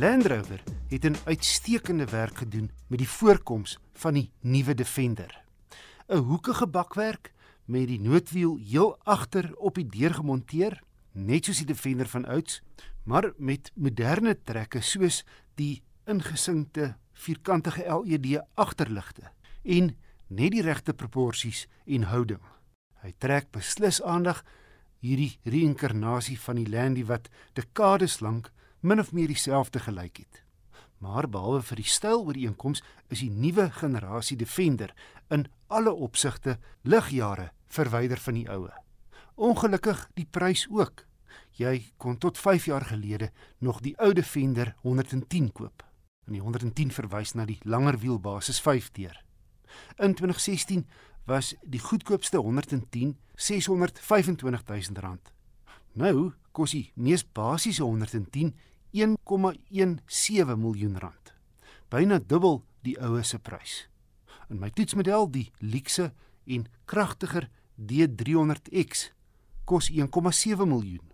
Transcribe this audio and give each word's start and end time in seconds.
Land 0.00 0.26
Rover 0.26 0.62
het 0.88 1.04
'n 1.04 1.16
uitstekende 1.24 2.04
werk 2.04 2.36
gedoen 2.36 2.70
met 2.86 2.98
die 2.98 3.08
voorkoms 3.08 3.78
van 3.92 4.14
die 4.14 4.30
nuwe 4.40 4.74
Defender. 4.74 5.42
'n 6.08 6.16
Hoekige 6.16 6.66
bakwerk 6.66 7.32
met 7.64 7.86
die 7.86 8.00
noodwiel 8.00 8.56
heel 8.56 8.98
agter 9.02 9.56
op 9.56 9.74
die 9.74 9.86
deur 9.86 10.14
gemonteer, 10.14 10.82
net 11.12 11.44
soos 11.44 11.56
die 11.56 11.66
Defender 11.66 12.08
van 12.08 12.24
ouds, 12.24 12.62
maar 13.04 13.32
met 13.36 13.72
moderne 13.74 14.42
trekke 14.44 14.80
soos 14.80 15.24
die 15.54 15.82
ingesinkte 16.04 16.96
vierkantige 17.12 18.02
LED 18.04 18.42
agterligte 18.54 19.22
en 19.62 19.96
net 20.26 20.50
die 20.50 20.62
regte 20.62 20.94
proporsies 20.94 21.66
en 21.84 22.02
houding. 22.02 22.40
Hy 23.02 23.12
trek 23.18 23.50
beslis 23.50 24.02
aandag 24.02 24.44
hierdie 24.98 25.38
reïnkarnasie 25.42 26.40
van 26.40 26.56
die 26.56 26.68
Landy 26.68 27.04
wat 27.04 27.28
dekades 27.52 28.20
lank 28.20 28.52
min 28.80 29.00
of 29.00 29.12
meer 29.12 29.28
dieselfde 29.28 29.78
gelyk 29.78 30.22
het. 30.22 30.42
Maar 31.00 31.28
behalwe 31.28 31.62
vir 31.64 31.80
die 31.80 31.88
styl 31.88 32.26
ooreenkoms 32.26 32.82
is 33.08 33.22
die 33.24 33.30
nuwe 33.32 33.70
generasie 33.72 34.36
Defender 34.36 34.92
in 35.32 35.46
alle 35.68 35.92
opsigte 35.92 36.58
ligjare 36.82 37.50
verwyder 37.72 38.20
van 38.20 38.36
die 38.36 38.48
oue. 38.52 38.72
Ongelukkig 39.40 40.08
die 40.18 40.26
prys 40.28 40.66
ook. 40.68 41.06
Jy 41.56 41.92
kon 41.96 42.18
tot 42.18 42.38
5 42.38 42.68
jaar 42.68 42.84
gelede 42.84 43.30
nog 43.58 43.80
die 43.80 43.94
ou 43.98 44.12
Defender 44.12 44.74
110 44.82 45.52
koop. 45.52 45.84
En 46.26 46.36
die 46.36 46.42
110 46.42 46.92
verwys 46.92 47.34
na 47.34 47.46
die 47.48 47.58
langer 47.64 47.98
wielbasis 47.98 48.60
5 48.60 48.90
deur. 48.98 49.16
In 49.96 50.14
2016 50.14 50.84
was 51.24 51.54
die 51.62 51.80
goedkoopste 51.80 52.38
110 52.38 53.16
625000 53.34 54.98
rand. 54.98 55.32
Nou 55.92 56.32
kos 56.52 56.72
die 56.72 56.90
mees 56.94 57.24
basiese 57.24 57.84
110 57.84 58.54
1,17 58.92 60.56
miljoen 60.58 60.98
rand. 60.98 61.34
Byna 61.90 62.18
dubbel 62.18 62.62
die 62.82 62.96
oue 62.98 63.22
se 63.22 63.38
prys. 63.38 63.86
In 64.50 64.58
my 64.58 64.70
toetsmodel, 64.74 65.28
die 65.30 65.50
luukse 65.62 66.10
en 66.50 66.66
kragtiger 66.90 67.46
D300X, 67.78 69.10
kos 69.64 69.90
1,7 69.94 70.66
miljoen. 70.66 71.06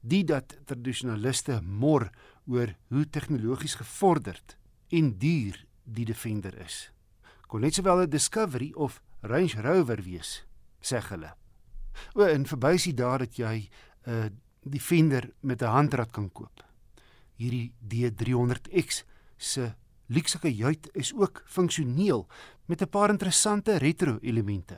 Die 0.00 0.24
dat 0.24 0.56
tradisionaliste 0.66 1.60
mor 1.62 2.08
oor 2.48 2.74
hoe 2.90 3.04
tegnologies 3.06 3.76
gevorderd 3.78 4.56
en 4.90 5.12
duur 5.18 5.60
die 5.84 6.06
Defender 6.08 6.56
is. 6.64 6.88
Kon 7.46 7.60
net 7.60 7.74
sowel 7.74 8.02
'n 8.02 8.10
Discovery 8.10 8.72
of 8.74 9.02
Range 9.22 9.62
Rover 9.62 10.02
wees, 10.02 10.44
sê 10.80 10.98
hulle. 11.10 11.34
O, 12.14 12.22
en 12.22 12.46
verbysie 12.46 12.94
daar 12.94 13.18
dat 13.18 13.36
jy 13.36 13.68
uh, 14.06 14.24
Defender 14.62 15.30
met 15.40 15.62
'n 15.62 15.72
handrat 15.72 16.10
kan 16.10 16.32
koop 16.32 16.70
hierdie 17.40 17.72
D300X 17.80 19.04
se 19.40 19.72
luukse 20.12 20.40
kajuit 20.42 20.90
is 20.98 21.12
ook 21.16 21.42
funksioneel 21.46 22.26
met 22.66 22.82
'n 22.82 22.88
paar 22.88 23.10
interessante 23.10 23.78
retro 23.78 24.18
elemente. 24.20 24.74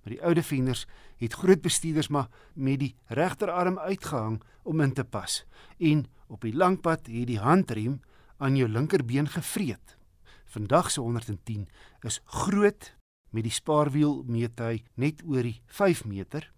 Maar 0.00 0.12
die 0.12 0.22
oude 0.22 0.40
Defenders 0.40 0.86
het 1.16 1.32
groot 1.32 1.60
bestuurders 1.60 2.08
maar 2.08 2.28
met 2.54 2.78
die 2.78 2.94
regterarm 3.06 3.78
uitgehang 3.78 4.42
om 4.62 4.80
in 4.80 4.92
te 4.92 5.04
pas 5.04 5.44
en 5.78 6.06
op 6.26 6.40
die 6.40 6.54
lang 6.54 6.80
pad 6.80 7.06
het 7.06 7.26
die 7.26 7.38
handrem 7.38 8.00
aan 8.36 8.56
jou 8.56 8.68
linkerbeen 8.68 9.28
gevreet. 9.28 9.96
Vandag 10.44 10.90
se 10.90 11.00
110 11.00 11.68
is 12.00 12.20
groot 12.24 12.96
met 13.30 13.42
die 13.42 13.52
spaarwiel 13.52 14.22
meet 14.26 14.58
hy 14.58 14.82
net 14.94 15.22
oor 15.24 15.42
die 15.42 15.62
5 15.66 16.04
meter, 16.04 16.52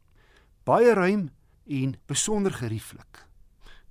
baie 0.64 0.94
ruim 0.94 1.30
en 1.68 1.96
besonder 2.06 2.52
gerieflik. 2.52 3.26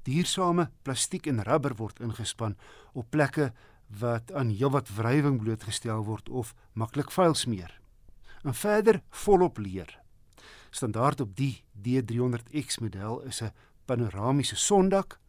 Diersame 0.04 0.70
plastiek 0.82 1.28
en 1.28 1.44
rubber 1.44 1.76
word 1.76 2.00
ingespan 2.00 2.56
op 2.94 3.10
plekke 3.12 3.52
wat 4.00 4.32
aan 4.32 4.52
heelwat 4.52 4.90
wrywing 4.96 5.40
blootgestel 5.42 6.04
word 6.08 6.30
of 6.30 6.54
maklik 6.74 7.12
vuil 7.12 7.36
smeer. 7.36 7.72
En 8.44 8.54
verder 8.54 9.02
volop 9.10 9.58
leer. 9.58 10.00
Standaard 10.70 11.22
op 11.22 11.36
die 11.36 11.64
D300X 11.74 12.80
model 12.82 13.22
is 13.22 13.42
'n 13.42 13.52
panoramiese 13.86 14.56
sondak. 14.56 15.20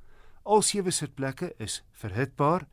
Al 0.43 0.63
sewe 0.63 0.91
sitplekke 0.91 1.55
is 1.59 1.85
verhitbaar 1.93 2.69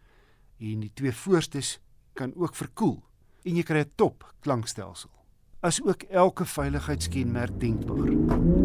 en 0.60 0.80
die 0.80 0.92
twee 0.94 1.14
voorstes 1.14 1.80
kan 2.14 2.34
ook 2.36 2.56
verkoel 2.56 3.04
en 3.44 3.56
jy 3.56 3.64
kry 3.64 3.80
'n 3.80 3.92
top 3.96 4.34
klankstelsel. 4.40 5.12
As 5.62 5.82
ook 5.82 6.04
elke 6.04 6.46
veiligheidskenmerk 6.46 7.60
denkbaar. 7.60 8.65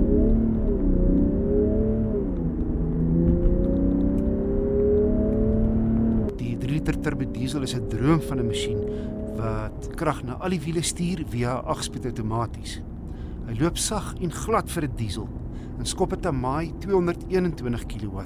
Liter 6.81 6.97
turbo 6.97 7.27
diesel 7.29 7.63
is 7.63 7.75
'n 7.75 7.89
droom 7.89 8.21
van 8.21 8.39
'n 8.41 8.47
masjien 8.47 8.81
wat 9.37 9.95
krag 9.97 10.23
na 10.25 10.33
al 10.41 10.51
die 10.51 10.61
wiele 10.61 10.83
stuur 10.83 11.25
via 11.29 11.63
8-spoed 11.65 12.07
outomaties. 12.07 12.81
Hy 13.47 13.55
loop 13.61 13.77
sag 13.77 14.15
en 14.21 14.33
glad 14.33 14.71
vir 14.71 14.85
'n 14.85 14.97
diesel 14.97 15.29
en 15.79 15.87
skop 15.87 16.13
'n 16.13 16.41
maai 16.41 16.73
221 16.79 17.87
kW 17.87 18.19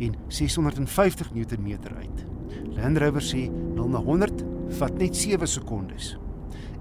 en 0.00 0.14
650 0.28 1.32
Nm 1.32 1.78
uit. 1.96 2.26
Land 2.76 2.98
Rover 2.98 3.22
sê 3.22 3.48
0 3.48 3.88
na 3.88 3.98
100 3.98 4.44
vat 4.68 4.98
net 4.98 5.16
7 5.16 5.46
sekondes. 5.46 6.18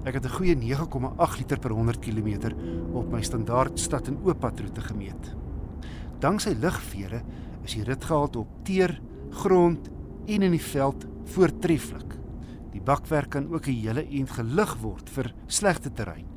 Ek 0.03 0.13
het 0.15 0.25
'n 0.25 0.29
goeie 0.29 0.55
9,8 0.55 1.37
liter 1.37 1.59
per 1.59 1.71
100 1.71 1.99
km 1.99 2.51
op 2.93 3.11
my 3.11 3.21
standaard 3.21 3.79
stad 3.79 4.07
en 4.07 4.19
ooppad 4.23 4.59
roete 4.59 4.81
gemeet. 4.81 5.35
Danksy 6.19 6.55
ligvere 6.59 7.21
is 7.63 7.73
die 7.73 7.83
ritgehalte 7.83 8.39
op 8.39 8.47
teer, 8.63 9.01
grond 9.29 9.89
en 10.25 10.41
in 10.41 10.51
die 10.51 10.61
veld 10.61 11.05
voortreffelik. 11.25 12.17
Die 12.73 12.81
bakwerk 12.81 13.29
kan 13.29 13.47
ook 13.53 13.67
'n 13.67 13.81
hele 13.81 14.03
ent 14.09 14.31
gelig 14.31 14.77
word 14.81 15.09
vir 15.09 15.33
slegte 15.47 15.91
terrein 15.91 16.27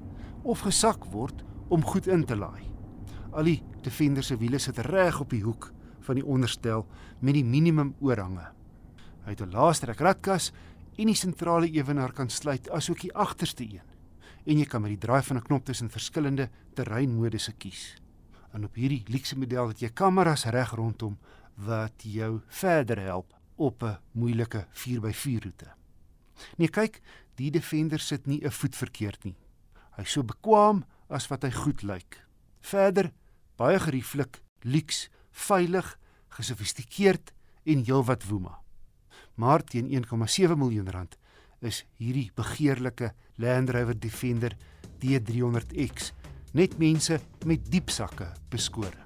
of 0.42 0.60
gesak 0.60 1.04
word 1.04 1.44
om 1.68 1.82
goed 1.84 2.06
in 2.06 2.24
te 2.24 2.36
laai. 2.36 2.62
Al 3.32 3.44
die 3.44 3.62
Defender 3.82 4.22
se 4.22 4.36
wiele 4.36 4.58
sit 4.58 4.78
reg 4.78 5.20
op 5.20 5.30
die 5.30 5.42
hoek 5.42 5.72
van 6.00 6.14
die 6.14 6.26
onderstel 6.26 6.86
met 7.20 7.34
die 7.34 7.44
minimum 7.44 7.94
oorhange. 8.00 8.52
Hy 9.24 9.30
het 9.30 9.42
'n 9.42 9.50
laaste 9.50 9.86
ratkas 9.86 10.52
en 10.96 11.06
die 11.06 11.14
sentrale 11.14 11.70
ewenaar 11.70 12.12
kan 12.12 12.30
sluit 12.30 12.70
asook 12.70 13.00
die 13.00 13.14
agterste 13.14 13.64
een. 13.64 13.82
En 14.46 14.58
jy 14.58 14.64
kan 14.64 14.82
met 14.82 14.90
die 14.90 15.06
draai 15.06 15.22
van 15.22 15.36
'n 15.36 15.42
knop 15.42 15.64
tussen 15.64 15.90
verskillende 15.90 16.50
terreinmodusse 16.74 17.52
kies. 17.52 17.96
En 18.52 18.64
op 18.64 18.74
hierdie 18.74 19.02
luukse 19.06 19.38
model 19.38 19.68
het 19.68 19.80
jy 19.80 19.88
kameras 19.88 20.44
reg 20.44 20.70
rondom 20.74 21.18
wat 21.54 22.02
jou 22.02 22.40
verder 22.46 23.00
help 23.00 23.35
op 23.56 23.82
'n 23.82 23.98
moeilike 24.12 24.66
4x4 24.72 25.42
roete. 25.42 25.74
Nee, 26.56 26.68
kyk, 26.68 27.00
die 27.34 27.50
Defender 27.50 27.98
sit 27.98 28.26
nie 28.26 28.44
'n 28.44 28.50
voet 28.50 28.76
verkeerd 28.76 29.24
nie. 29.24 29.36
Hy's 29.96 30.12
so 30.12 30.22
bekwam 30.22 30.84
as 31.08 31.28
wat 31.28 31.42
hy 31.42 31.50
goed 31.50 31.82
lyk. 31.82 32.26
Verder 32.60 33.12
baie 33.56 33.78
gerieflik, 33.78 34.42
luks, 34.60 35.08
veilig, 35.30 35.98
gesofistikeerd 36.28 37.32
en 37.64 37.84
heelwat 37.84 38.26
woema. 38.28 38.60
Maar 39.34 39.64
teen 39.64 39.88
1,7 39.90 40.56
miljoen 40.58 40.90
rand 40.90 41.16
is 41.60 41.84
hierdie 41.96 42.30
begeerlike 42.34 43.12
Land 43.36 43.70
Rover 43.70 43.98
Defender 43.98 44.56
D300X 45.00 46.12
net 46.56 46.78
mense 46.80 47.20
met 47.44 47.70
diep 47.70 47.92
sakke 47.92 48.32
beskore. 48.52 49.05